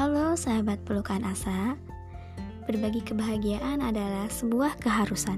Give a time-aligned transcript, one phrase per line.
[0.00, 1.76] Halo sahabat pelukan asa,
[2.64, 5.36] berbagi kebahagiaan adalah sebuah keharusan.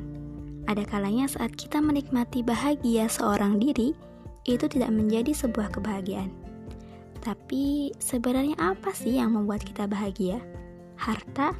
[0.70, 3.90] Ada kalanya saat kita menikmati bahagia seorang diri,
[4.46, 6.30] itu tidak menjadi sebuah kebahagiaan.
[7.26, 10.38] Tapi sebenarnya apa sih yang membuat kita bahagia?
[10.94, 11.58] Harta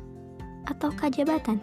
[0.71, 1.59] atau jabatan?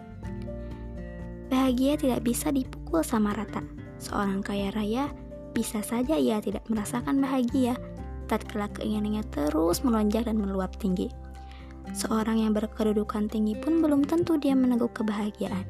[1.48, 3.64] Bahagia tidak bisa dipukul sama rata.
[3.96, 5.08] Seorang kaya raya
[5.56, 7.80] bisa saja ia tidak merasakan bahagia
[8.28, 11.08] tatkala keinginannya terus melonjak dan meluap tinggi.
[11.90, 15.66] Seorang yang berkedudukan tinggi pun belum tentu dia meneguk kebahagiaan.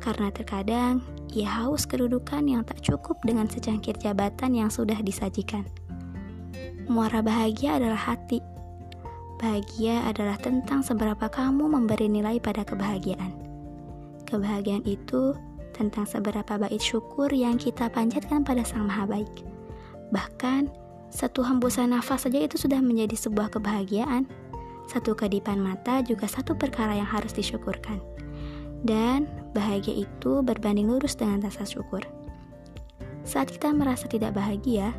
[0.00, 1.02] Karena terkadang
[1.32, 5.66] ia haus kedudukan yang tak cukup dengan secangkir jabatan yang sudah disajikan.
[6.86, 8.38] Muara bahagia adalah hati.
[9.36, 13.34] Bahagia adalah tentang seberapa kamu memberi nilai pada kebahagiaan.
[14.24, 15.34] Kebahagiaan itu
[15.76, 19.44] tentang seberapa baik syukur yang kita panjatkan pada Sang Maha Baik.
[20.08, 20.72] Bahkan,
[21.12, 24.24] satu hembusan nafas saja itu sudah menjadi sebuah kebahagiaan.
[24.86, 27.98] Satu kedipan mata juga satu perkara yang harus disyukurkan.
[28.86, 32.06] Dan bahagia itu berbanding lurus dengan rasa syukur.
[33.26, 34.94] Saat kita merasa tidak bahagia,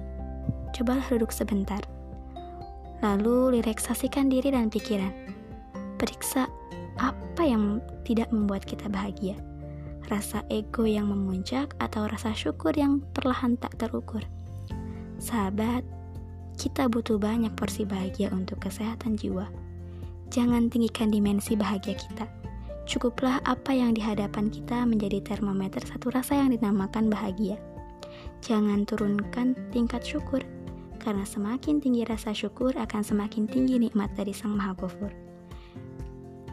[0.75, 1.79] cobalah duduk sebentar.
[2.99, 5.13] Lalu relaksasikan diri dan pikiran.
[5.95, 6.51] Periksa
[6.99, 9.39] apa yang tidak membuat kita bahagia.
[10.11, 14.23] Rasa ego yang memuncak atau rasa syukur yang perlahan tak terukur.
[15.17, 15.83] Sahabat,
[16.57, 19.45] kita butuh banyak porsi bahagia untuk kesehatan jiwa.
[20.31, 22.27] Jangan tinggikan dimensi bahagia kita.
[22.87, 27.59] Cukuplah apa yang di hadapan kita menjadi termometer satu rasa yang dinamakan bahagia.
[28.39, 30.39] Jangan turunkan tingkat syukur,
[31.03, 35.11] karena semakin tinggi rasa syukur akan semakin tinggi nikmat dari Sang Maha Gofur.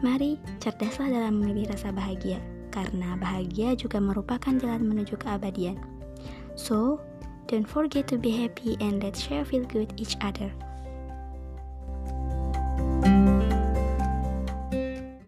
[0.03, 5.79] Mari cerdaslah dalam memilih rasa bahagia, karena bahagia juga merupakan jalan menuju keabadian.
[6.59, 6.99] So,
[7.47, 10.49] Don't forget to be happy and let's share feel good each other.